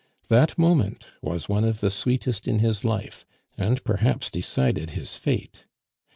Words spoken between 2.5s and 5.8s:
his life, and perhaps decided his fate.